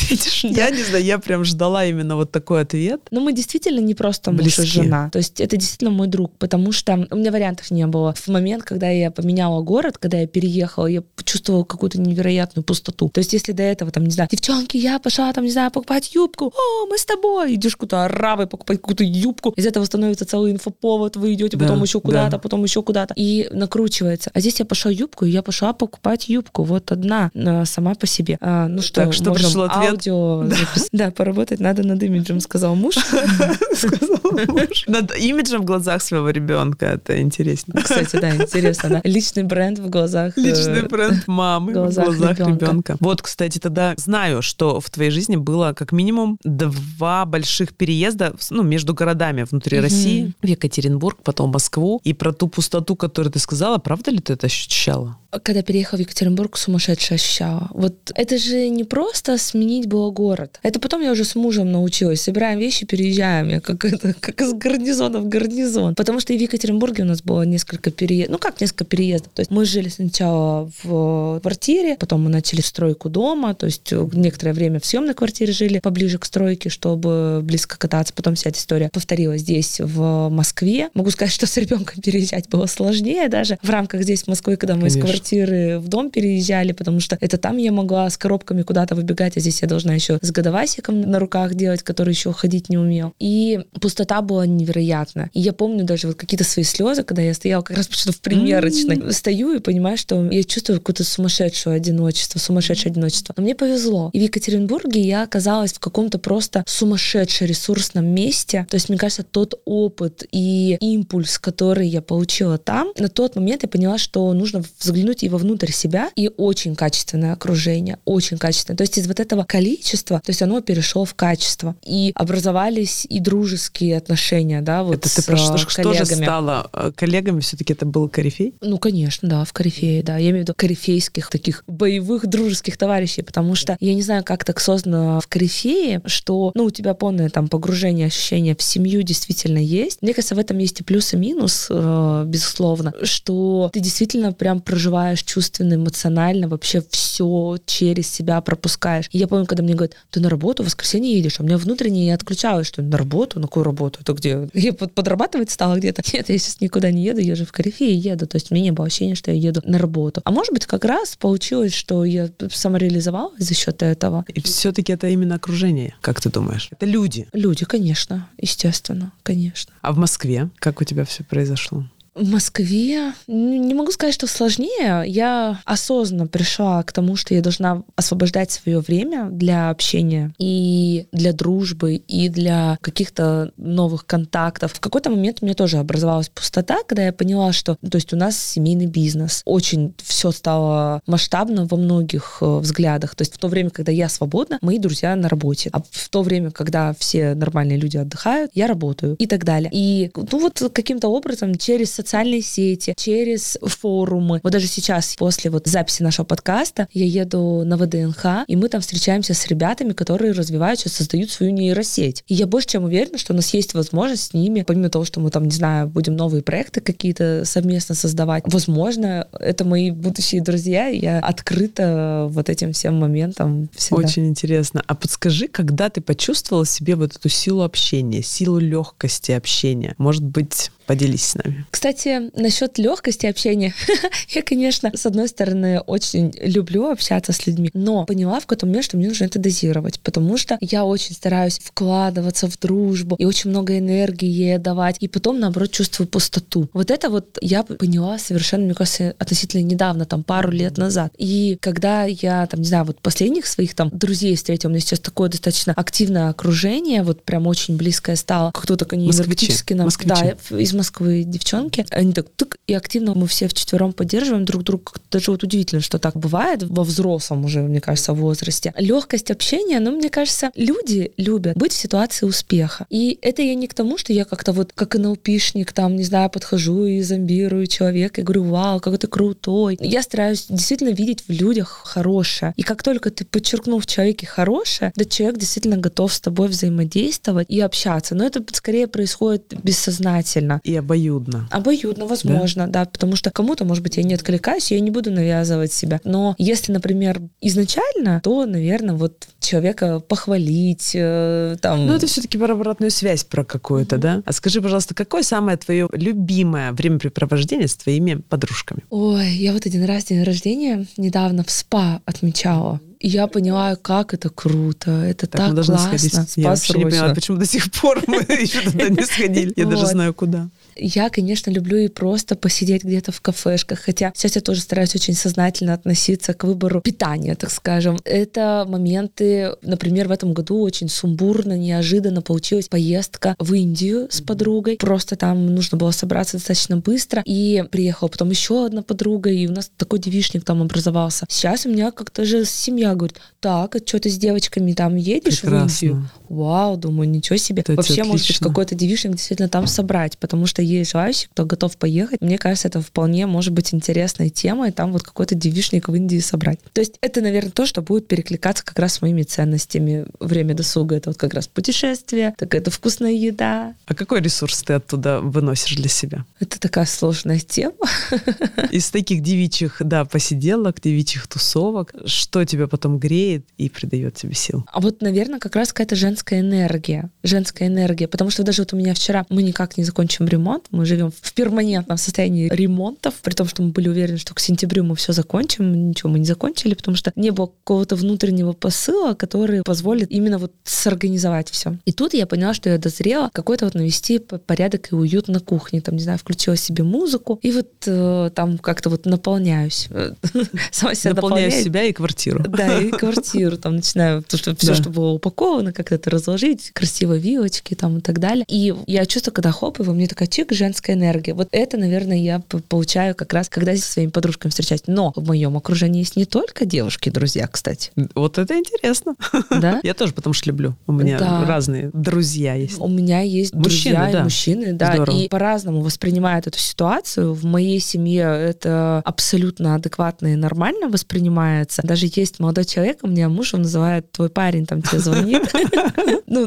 [0.09, 0.45] ответишь.
[0.45, 3.01] Я не знаю, я прям ждала именно вот такой ответ.
[3.11, 5.11] Но мы действительно не просто муж и жена.
[5.11, 8.15] То есть это действительно мой друг, потому что у меня вариантов не было.
[8.15, 13.09] В момент, когда я поменяла город, когда я переехала, я почувствовала какую-то невероятную пустоту.
[13.09, 16.15] То есть если до этого, там, не знаю, девчонки, я пошла, там, не знаю, покупать
[16.15, 20.53] юбку, о, мы с тобой, идешь куда-то оравой покупать какую-то юбку, из этого становится целый
[20.53, 22.39] инфоповод, вы идете Да, потом еще куда-то, да.
[22.39, 24.31] потом еще куда-то, и накручивается.
[24.35, 28.07] А здесь я пошла юбку, и я пошла покупать юбку, вот одна, а, сама по
[28.07, 28.39] себе.
[28.41, 29.98] А, ну что, Так что можем пришел ответ.
[30.07, 32.97] Аудио запис- Да, поработать надо над имиджем, сказал муж.
[33.75, 34.85] Сказал муж.
[34.87, 36.87] Над имиджем в глазах своего ребенка.
[36.87, 37.81] Это интересно.
[37.83, 39.01] Кстати, да, интересно, да.
[39.05, 40.37] Личный бренд в глазах.
[40.37, 42.65] э, Личный бренд мамы в в глазах глазах ребенка.
[42.67, 42.97] ребенка.
[43.01, 48.63] Вот, кстати, тогда знаю, что в твоей жизни было как минимум два больших переезда ну,
[48.63, 49.85] между городами внутри Мгм.
[49.85, 52.01] России, в Екатеринбург, потом Москву.
[52.05, 55.17] И про ту пустоту, которую ты сказала, правда ли ты это ощущала?
[55.43, 57.69] Когда переехала в Екатеринбург, сумасшедше ощущала.
[57.75, 60.61] Вот это же не просто сменить было город.
[60.63, 62.21] Это потом я уже с мужем научилась.
[62.21, 63.49] Собираем вещи, переезжаем.
[63.49, 65.95] Я как, это, как из гарнизона в гарнизон.
[65.95, 68.33] Потому что и в Екатеринбурге у нас было несколько переездов.
[68.33, 69.33] Ну, как несколько переездов.
[69.33, 73.55] То есть мы жили сначала в квартире, потом мы начали стройку дома.
[73.55, 78.13] То есть некоторое время в съемной квартире жили поближе к стройке, чтобы близко кататься.
[78.15, 80.91] Потом вся эта история повторилась здесь, в Москве.
[80.95, 84.75] Могу сказать, что с ребенком переезжать было сложнее даже в рамках здесь, в Москве, когда
[84.75, 84.99] мы Конечно.
[84.99, 89.37] из квартиры в дом переезжали, потому что это там я могла с коробками куда-то выбегать,
[89.37, 93.15] а здесь я должна еще с годовасиком на руках делать, который еще ходить не умел.
[93.19, 95.31] И пустота была невероятна.
[95.33, 98.21] И я помню даже вот какие-то свои слезы, когда я стояла как раз почему-то в
[98.21, 98.97] примерочной.
[98.97, 99.13] Mm-hmm.
[99.13, 103.35] Стою и понимаю, что я чувствую какое-то сумасшедшее одиночество, сумасшедшее одиночество.
[103.37, 104.11] Но мне повезло.
[104.13, 108.67] И в Екатеринбурге я оказалась в каком-то просто сумасшедше ресурсном месте.
[108.71, 113.63] То есть, мне кажется, тот опыт и импульс, который я получила там, на тот момент
[113.63, 118.77] я поняла, что нужно взглянуть и вовнутрь себя, и очень качественное окружение, очень качественное.
[118.77, 121.75] То есть из вот этого количества, то есть оно перешло в качество.
[121.85, 126.93] И образовались и дружеские отношения, да, вот это ты про что, что же стало э,
[126.95, 127.41] коллегами?
[127.41, 128.55] Все-таки это был корифей?
[128.61, 130.17] Ну, конечно, да, в корифее, да.
[130.17, 134.45] Я имею в виду корифейских таких боевых дружеских товарищей, потому что я не знаю, как
[134.45, 139.59] так создано в корифее, что, ну, у тебя полное там погружение, ощущение в семью действительно
[139.59, 140.03] есть.
[140.03, 144.61] Мне кажется, в этом есть и плюс, и минус, э, безусловно, что ты действительно прям
[144.61, 149.09] проживаешь чувственно, эмоционально вообще все через себя пропускаешь.
[149.11, 151.59] И я помню, когда мне говорят, ты на работу в воскресенье едешь, а у меня
[151.59, 154.49] внутренне я отключалась, что на работу, на какую работу, это где?
[154.55, 156.03] Я подрабатывать стала где-то.
[156.13, 158.27] Нет, я сейчас никуда не еду, я же в Корифе еду.
[158.27, 160.21] То есть у меня не было ощущения, что я еду на работу.
[160.25, 164.25] А может быть, как раз получилось, что я самореализовалась за счет этого.
[164.29, 166.69] И все-таки это именно окружение, как ты думаешь?
[166.71, 167.27] Это люди.
[167.33, 169.73] Люди, конечно, естественно, конечно.
[169.81, 171.85] А в Москве как у тебя все произошло?
[172.19, 175.05] В Москве не могу сказать, что сложнее.
[175.07, 181.33] Я осознанно пришла к тому, что я должна освобождать свое время для общения и для
[181.33, 184.73] дружбы, и для каких-то новых контактов.
[184.73, 188.13] В какой-то момент у меня тоже образовалась пустота, когда я поняла, что ну, то есть
[188.13, 189.43] у нас семейный бизнес.
[189.45, 193.15] Очень все стало масштабно во многих э, взглядах.
[193.15, 195.71] То есть в то время, когда я свободна, мои друзья на работе.
[195.73, 199.71] А в то время, когда все нормальные люди отдыхают, я работаю и так далее.
[199.73, 202.08] И ну вот каким-то образом через социальные
[202.43, 204.41] сети, через форумы.
[204.43, 208.81] Вот даже сейчас, после вот записи нашего подкаста, я еду на ВДНХ, и мы там
[208.81, 212.25] встречаемся с ребятами, которые развиваются, создают свою нейросеть.
[212.27, 215.21] И я больше чем уверена, что у нас есть возможность с ними, помимо того, что
[215.21, 220.89] мы там, не знаю, будем новые проекты какие-то совместно создавать, возможно, это мои будущие друзья,
[220.89, 224.03] и я открыта вот этим всем моментам всегда.
[224.03, 224.83] Очень интересно.
[224.87, 229.95] А подскажи, когда ты почувствовала себе вот эту силу общения, силу легкости общения?
[229.99, 231.67] Может быть, Поделись с нами.
[231.71, 233.75] Кстати, насчет легкости общения.
[234.31, 238.87] я, конечно, с одной стороны, очень люблю общаться с людьми, но поняла в какой-то момент,
[238.87, 243.51] что мне нужно это дозировать, потому что я очень стараюсь вкладываться в дружбу и очень
[243.51, 246.71] много энергии ей давать, и потом, наоборот, чувствую пустоту.
[246.73, 251.13] Вот это вот я поняла совершенно, мне кажется, относительно недавно, там, пару лет назад.
[251.19, 255.01] И когда я, там, не знаю, вот последних своих там друзей встретила, у меня сейчас
[255.01, 258.53] такое достаточно активное окружение, вот прям очень близкое стало,
[258.91, 259.91] они энергетически нам...
[260.07, 264.93] Да, из Москвы девчонки, они так тык, и активно мы все вчетвером поддерживаем друг друга.
[265.11, 268.73] Даже вот удивительно, что так бывает во взрослом уже, мне кажется, возрасте.
[268.77, 272.87] Легкость общения, ну, мне кажется, люди любят быть в ситуации успеха.
[272.91, 276.31] И это я не к тому, что я как-то вот как НЛПшник, там, не знаю,
[276.31, 279.77] подхожу и зомбирую человека и говорю, вау, какой ты крутой.
[279.81, 282.53] Я стараюсь действительно видеть в людях хорошее.
[282.57, 287.51] И как только ты подчеркнул в человеке хорошее, да человек действительно готов с тобой взаимодействовать
[287.51, 288.15] и общаться.
[288.15, 291.49] Но это скорее происходит бессознательно и обоюдно.
[291.51, 295.11] Обоюдно, возможно, да, да потому что кому-то, может быть, я не откликаюсь, я не буду
[295.11, 295.99] навязывать себя.
[296.05, 301.87] Но если, например, изначально, то, наверное, вот человека похвалить, э, там...
[301.87, 304.01] Ну, это все-таки про обратную связь про какую-то, mm-hmm.
[304.01, 304.23] да?
[304.27, 308.83] А скажи, пожалуйста, какое самое твое любимое времяпрепровождение с твоими подружками?
[308.91, 312.81] Ой, я вот один раз день рождения недавно в СПА отмечала.
[313.01, 315.79] И я поняла, как это круто, это так, так классно.
[315.79, 316.37] Сходить.
[316.37, 319.53] Я вообще не поняла, почему до сих пор мы еще туда не сходили.
[319.55, 320.49] Я даже знаю, куда.
[320.79, 325.15] Я, конечно, люблю и просто посидеть где-то в кафешках, хотя сейчас я тоже стараюсь очень
[325.15, 327.99] сознательно относиться к выбору питания, так скажем.
[328.05, 334.77] Это моменты, например, в этом году очень сумбурно, неожиданно получилась поездка в Индию с подругой.
[334.77, 339.53] Просто там нужно было собраться достаточно быстро, и приехала потом еще одна подруга, и у
[339.53, 341.27] нас такой девишник там образовался.
[341.29, 345.41] Сейчас у меня как-то же семья говорит, так, а что ты с девочками там едешь
[345.41, 345.69] Прекрасно.
[345.69, 346.11] в Индию?
[346.29, 347.63] Вау, думаю, ничего себе.
[347.63, 348.13] Это Вообще, отлично.
[348.13, 352.39] может быть, какой-то девишник действительно там собрать, потому что есть желающие, кто готов поехать, мне
[352.39, 356.61] кажется, это вполне может быть интересной темой, там вот какой-то девишник в Индии собрать.
[356.73, 360.07] То есть это, наверное, то, что будет перекликаться как раз с моими ценностями.
[360.21, 363.75] Время досуга— это вот как раз путешествие, так это вкусная еда.
[363.87, 366.25] А какой ресурс ты оттуда выносишь для себя?
[366.41, 367.75] Это такая сложная тема.
[368.71, 374.65] Из таких девичьих, да, посиделок, девичьих тусовок, что тебя потом греет и придает тебе сил?
[374.73, 377.11] А вот, наверное, как раз какая-то женская энергия.
[377.23, 378.09] Женская энергия.
[378.09, 380.58] Потому что даже вот у меня вчера мы никак не закончим ремонт.
[380.71, 384.85] Мы живем в перманентном состоянии ремонтов, при том, что мы были уверены, что к сентябрю
[384.85, 385.91] мы все закончим.
[385.91, 390.53] Ничего мы не закончили, потому что не было какого-то внутреннего посыла, который позволит именно вот
[390.65, 391.79] сорганизовать все.
[391.85, 395.81] И тут я поняла, что я дозрела какой-то вот навести порядок и уют на кухне.
[395.81, 399.89] Там, не знаю, включила себе музыку и вот э, там как-то вот наполняюсь.
[400.71, 402.45] Сама себя Наполняю себя и квартиру.
[402.47, 403.57] Да, и квартиру.
[403.57, 408.01] Там начинаю то, что все, что было упаковано, как это разложить, красиво вилочки там и
[408.01, 408.45] так далее.
[408.49, 411.35] И я чувствую, когда хоп, и во мне такая чик, женская энергия.
[411.35, 414.83] Вот это, наверное, я получаю как раз, когда со своими подружками встречаюсь.
[414.87, 417.91] Но в моем окружении есть не только девушки, друзья, кстати.
[418.15, 419.15] Вот это интересно.
[419.51, 419.81] Да?
[419.89, 420.77] Я тоже потому что люблю.
[420.87, 421.45] У меня да.
[421.47, 422.79] разные друзья есть.
[422.79, 424.21] У меня есть мужчины, друзья да.
[424.21, 425.17] и мужчины, да, Здорово.
[425.17, 427.33] и по-разному воспринимают эту ситуацию.
[427.33, 431.83] В моей семье это абсолютно адекватно и нормально воспринимается.
[431.85, 435.43] Даже есть молодой человек, у меня муж, он называет твой парень, там тебе звонит.
[436.31, 436.47] Ну,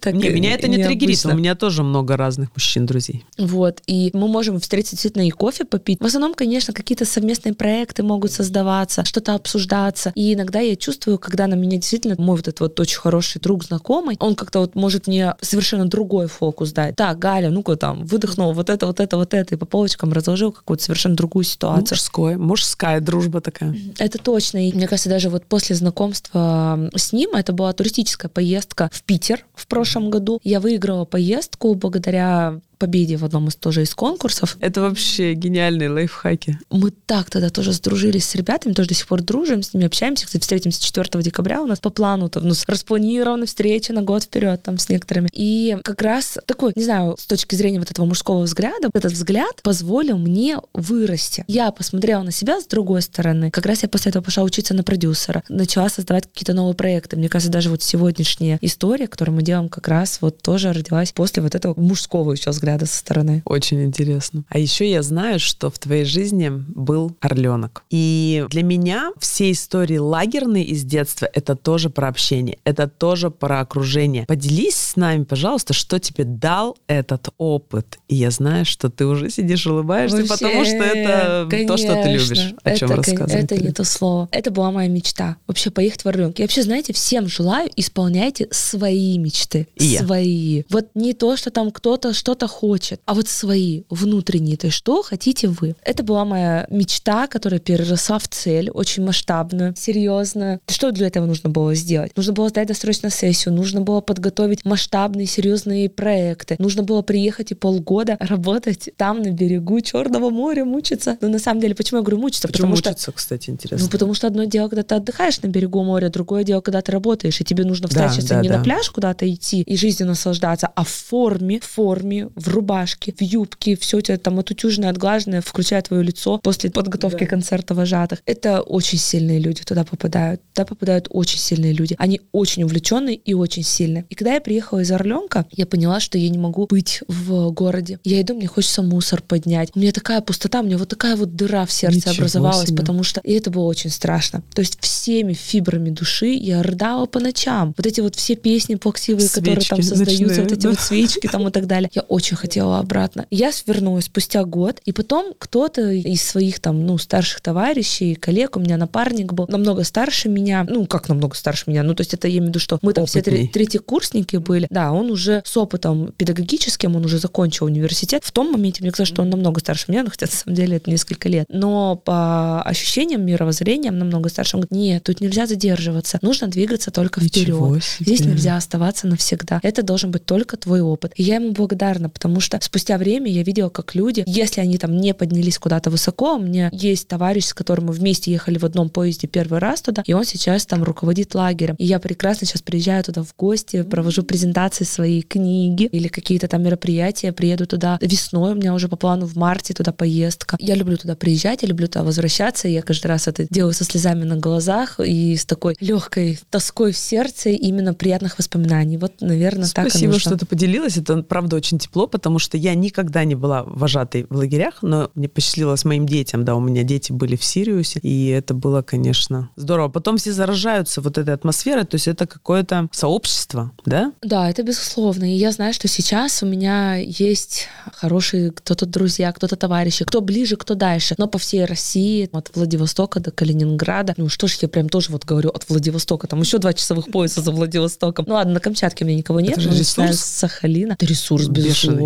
[0.00, 3.24] так Не, меня это не триггерит, у меня тоже много разных мужчин-друзей.
[3.38, 6.00] Вот, и мы можем встретиться действительно и кофе попить.
[6.00, 10.12] В основном, конечно, какие-то совместные проекты могут создаваться, что-то обсуждаться.
[10.14, 13.64] И иногда я чувствую, когда на меня действительно мой вот этот вот очень хороший друг,
[13.64, 16.96] знакомый, он как-то вот может мне совершенно другой фокус дать.
[16.96, 20.52] Так, Галя, ну-ка там, выдохнул вот это, вот это, вот это, и по полочкам разложил
[20.52, 21.96] какую-то совершенно другую ситуацию.
[21.96, 23.74] Мужской, мужская дружба такая.
[23.98, 24.68] Это точно.
[24.68, 29.44] И мне кажется, даже вот после знакомства с ним, это была туристическая поездка в Питер
[29.54, 30.40] в прошлом году.
[30.42, 34.56] Я выиграла поездку благодаря победе в одном из тоже из конкурсов.
[34.60, 36.58] Это вообще гениальные лайфхаки.
[36.70, 40.26] Мы так тогда тоже сдружились с ребятами, тоже до сих пор дружим, с ними общаемся.
[40.26, 44.24] Кстати, встретимся 4 декабря у нас по плану, там, у нас распланирована встреча на год
[44.24, 45.28] вперед там с некоторыми.
[45.32, 49.62] И как раз такой, не знаю, с точки зрения вот этого мужского взгляда, этот взгляд
[49.62, 51.44] позволил мне вырасти.
[51.48, 53.50] Я посмотрела на себя с другой стороны.
[53.50, 57.16] Как раз я после этого пошла учиться на продюсера, начала создавать какие-то новые проекты.
[57.16, 61.42] Мне кажется, даже вот сегодняшняя история, которую мы делаем, как раз вот тоже родилась после
[61.42, 63.42] вот этого мужского еще взгляда взгляда со стороны.
[63.44, 64.44] Очень интересно.
[64.48, 67.84] А еще я знаю, что в твоей жизни был орленок.
[67.90, 73.60] И для меня все истории лагерные из детства— это тоже про общение, это тоже про
[73.60, 74.26] окружение.
[74.26, 77.98] Поделись с нами, пожалуйста, что тебе дал этот опыт.
[78.08, 82.02] И я знаю, что ты уже сидишь улыбаешься, Вообще, потому что это конечно, то, что
[82.02, 83.44] ты любишь, о чем это, рассказывать.
[83.44, 84.28] Это не то слово.
[84.32, 85.36] Это была моя мечта.
[85.46, 86.40] Вообще поехать в Орленок.
[86.40, 89.68] И вообще, знаете, всем желаю, исполняйте свои мечты.
[89.76, 90.56] И свои.
[90.56, 90.62] Я.
[90.70, 95.02] Вот не то, что там кто-то что-то хочет, а вот свои внутренние, то есть что
[95.02, 95.74] хотите вы.
[95.84, 100.60] Это была моя мечта, которая переросла в цель, очень масштабную, серьезную.
[100.66, 102.16] Что для этого нужно было сделать?
[102.16, 107.54] Нужно было сдать досрочную сессию, нужно было подготовить масштабные, серьезные проекты, нужно было приехать и
[107.54, 111.18] полгода работать там на берегу Черного моря, мучиться.
[111.20, 112.48] Но на самом деле, почему я говорю мучиться?
[112.48, 113.84] Почему потому мучиться, что, кстати, интересно?
[113.84, 116.90] Ну, потому что одно дело, когда ты отдыхаешь на берегу моря, другое дело, когда ты
[116.90, 118.56] работаешь, и тебе нужно встать да, да, не да.
[118.56, 123.22] на пляж куда-то идти и жизнью наслаждаться, а в форме, в форме, в рубашке, в
[123.22, 127.26] юбке, все у тебя там отутюженное, отглаженное, включая твое лицо после подготовки да.
[127.26, 128.20] концерта вожатых.
[128.26, 130.40] Это очень сильные люди туда попадают.
[130.52, 131.94] Туда попадают очень сильные люди.
[131.98, 134.04] Они очень увлеченные и очень сильные.
[134.08, 137.98] И когда я приехала из Орленка, я поняла, что я не могу быть в городе.
[138.04, 139.70] Я иду, мне хочется мусор поднять.
[139.74, 142.78] У меня такая пустота, у меня вот такая вот дыра в сердце Ничего образовалась, себе.
[142.78, 144.42] потому что и это было очень страшно.
[144.54, 147.74] То есть всеми фибрами души я рыдала по ночам.
[147.76, 150.68] Вот эти вот все песни плаксивые, свечки которые там создаются, ночные, вот эти да.
[150.70, 151.90] вот свечки там и так далее.
[151.94, 153.26] Я очень хотела обратно.
[153.30, 158.60] Я свернулась спустя год, и потом кто-то из своих там, ну, старших товарищей, коллег, у
[158.60, 162.28] меня напарник был намного старше меня, ну, как намного старше меня, ну, то есть это
[162.28, 163.44] я имею в виду, что мы там Опытней.
[163.44, 168.22] все третьи курсники были, да, он уже с опытом педагогическим, он уже закончил университет.
[168.24, 170.76] В том моменте мне казалось, что он намного старше меня, но хотя на самом деле
[170.76, 171.46] это несколько лет.
[171.48, 174.56] Но по ощущениям, мировоззрениям намного старше.
[174.56, 177.82] Он говорит, нет, тут нельзя задерживаться, нужно двигаться только вперед.
[178.00, 179.60] Здесь нельзя оставаться навсегда.
[179.62, 181.12] Это должен быть только твой опыт.
[181.16, 184.96] И я ему благодарна, потому что спустя время я видела, как люди, если они там
[184.96, 188.88] не поднялись куда-то высоко, у меня есть товарищ, с которым мы вместе ехали в одном
[188.88, 191.74] поезде первый раз туда, и он сейчас там руководит лагерем.
[191.78, 196.62] И я прекрасно сейчас приезжаю туда в гости, провожу презентации своей книги или какие-то там
[196.62, 200.56] мероприятия, приеду туда весной, у меня уже по плану в марте туда поездка.
[200.60, 204.24] Я люблю туда приезжать, я люблю туда возвращаться, я каждый раз это делаю со слезами
[204.24, 208.96] на глазах и с такой легкой тоской в сердце именно приятных воспоминаний.
[208.96, 210.96] Вот, наверное, Спасибо, так Спасибо, что ты поделилась.
[210.96, 215.28] Это, правда, очень тепло, потому что я никогда не была вожатой в лагерях, но мне
[215.28, 219.88] посчастливилось моим детям, да, у меня дети были в Сириусе, и это было, конечно, здорово.
[219.88, 224.12] Потом все заражаются вот этой атмосферой, то есть это какое-то сообщество, да?
[224.22, 225.30] Да, это безусловно.
[225.30, 230.56] И я знаю, что сейчас у меня есть хорошие кто-то друзья, кто-то товарищи, кто ближе,
[230.56, 231.14] кто дальше.
[231.18, 235.26] Но по всей России, от Владивостока до Калининграда, ну что ж, я прям тоже вот
[235.26, 238.24] говорю от Владивостока, там еще два часовых пояса за Владивостоком.
[238.26, 240.18] Ну ладно, на Камчатке у меня никого нет, это же ресурс.
[240.18, 240.92] Сахалина.
[240.94, 241.48] Это ресурс,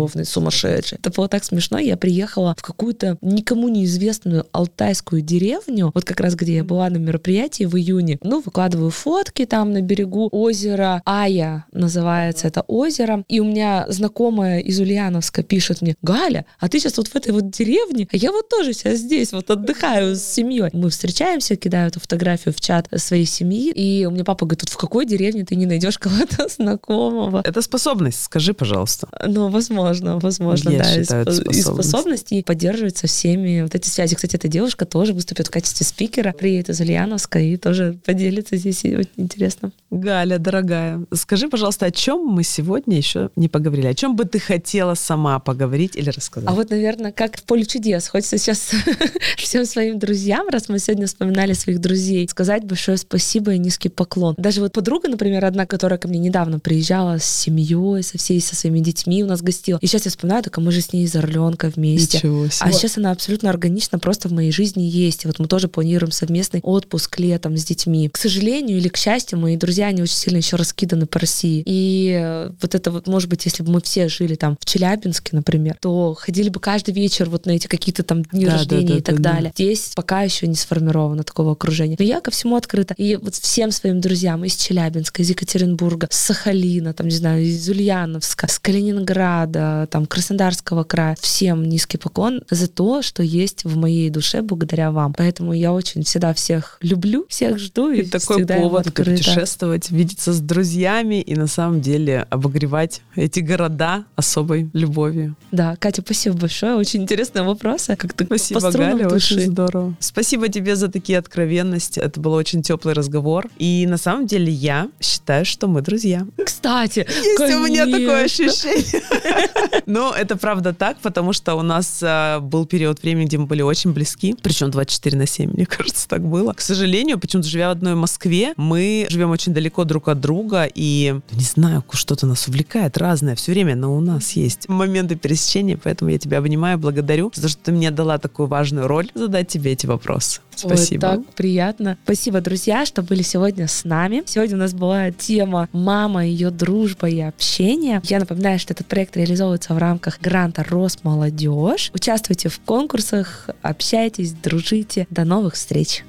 [0.01, 0.97] безусловный, сумасшедший.
[0.97, 1.79] Это было так смешно.
[1.79, 6.97] Я приехала в какую-то никому неизвестную алтайскую деревню, вот как раз где я была на
[6.97, 8.17] мероприятии в июне.
[8.23, 13.23] Ну, выкладываю фотки там на берегу озера Ая называется это озеро.
[13.27, 17.31] И у меня знакомая из Ульяновска пишет мне, Галя, а ты сейчас вот в этой
[17.31, 20.69] вот деревне, а я вот тоже сейчас здесь вот отдыхаю с семьей.
[20.73, 24.69] Мы встречаемся, кидаю эту фотографию в чат своей семьи, и у меня папа говорит, вот
[24.69, 27.41] в какой деревне ты не найдешь кого-то знакомого?
[27.43, 29.07] Это способность, скажи, пожалуйста.
[29.27, 30.95] Ну, возможно, возможно, Я да.
[30.95, 31.89] считаю, это и способность.
[31.89, 34.15] способность, и поддерживать со всеми вот эти связи.
[34.15, 38.83] Кстати, эта девушка тоже выступит в качестве спикера, приедет из Ульяновска и тоже поделится здесь,
[38.85, 39.71] и очень интересно.
[39.89, 43.87] Галя, дорогая, скажи, пожалуйста, о чем мы сегодня еще не поговорили?
[43.87, 46.49] О чем бы ты хотела сама поговорить или рассказать?
[46.49, 48.07] А вот, наверное, как в поле чудес.
[48.07, 48.71] Хочется сейчас
[49.37, 54.35] всем своим друзьям, раз мы сегодня вспоминали своих друзей, сказать большое спасибо и низкий поклон.
[54.37, 58.55] Даже вот подруга, например, одна, которая ко мне недавно приезжала с семьей, со всей, со
[58.55, 59.70] своими детьми у нас гостила.
[59.79, 62.17] И сейчас я вспоминаю, так а мы же с ней из Орленка вместе.
[62.17, 62.69] Ничего себе.
[62.69, 65.25] А сейчас она абсолютно органично просто в моей жизни есть.
[65.25, 68.09] И вот мы тоже планируем совместный отпуск летом с детьми.
[68.09, 71.63] К сожалению или к счастью, мои друзья, они очень сильно еще раскиданы по России.
[71.65, 75.35] И э, вот это вот, может быть, если бы мы все жили там в Челябинске,
[75.35, 78.87] например, то ходили бы каждый вечер вот на эти какие-то там дни Да, да, рождения
[78.87, 79.35] да, и так да, да.
[79.35, 79.51] далее.
[79.55, 81.95] Здесь пока еще не сформировано такого окружения.
[81.97, 82.93] Но я ко всему открыта.
[82.97, 87.67] И вот всем своим друзьям из Челябинска, из Екатеринбурга, с Сахалина, там, не знаю, из
[87.69, 94.09] Ульяновска, с Калининграда, там, Краснодарского края, всем низкий поклон за то, что есть в моей
[94.09, 95.13] душе благодаря вам.
[95.13, 100.39] Поэтому я очень всегда всех люблю, всех жду и, И такой повод путешествовать, видеться с
[100.39, 105.35] друзьями и на самом деле обогревать эти города особой любовью.
[105.51, 106.75] Да, Катя, спасибо большое.
[106.75, 107.95] Очень интересные вопросы.
[107.95, 109.35] Как ты Спасибо, по Галя, души.
[109.35, 109.95] очень здорово.
[109.99, 111.99] Спасибо тебе за такие откровенности.
[111.99, 113.49] Это был очень теплый разговор.
[113.57, 116.25] И на самом деле я считаю, что мы друзья.
[116.43, 118.45] Кстати, Есть у меня такое конечно.
[118.45, 119.01] ощущение.
[119.85, 123.61] Но это правда так, потому что у нас а, был период времени, где мы были
[123.61, 124.35] очень близки.
[124.41, 126.53] Причем 24 на 7, мне кажется, так было.
[126.53, 130.67] К сожалению, почему-то живя в одной Москве, мы живем очень далеко друг от друга.
[130.73, 135.79] И не знаю, что-то нас увлекает разное все время, но у нас есть моменты пересечения,
[135.81, 139.47] поэтому я тебя обнимаю, благодарю за то, что ты мне дала такую важную роль задать
[139.47, 140.41] тебе эти вопросы.
[140.63, 141.01] Ой, Спасибо.
[141.01, 141.97] так приятно.
[142.03, 144.23] Спасибо, друзья, что были сегодня с нами.
[144.25, 148.01] Сегодня у нас была тема «Мама, ее дружба и общение».
[148.03, 151.91] Я напоминаю, что этот проект реализовывается в рамках гранта «Росмолодежь».
[151.93, 155.07] Участвуйте в конкурсах, общайтесь, дружите.
[155.09, 156.03] До новых встреч!